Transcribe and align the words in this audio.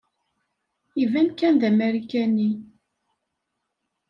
Iban 1.03 1.27
kan 1.39 1.55
d 1.61 1.63
Amarikani. 1.69 2.49